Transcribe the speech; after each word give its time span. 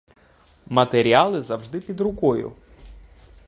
Матеріали 0.65 1.41
завжди 1.41 1.79
під 1.79 2.01
рукою. 2.01 2.55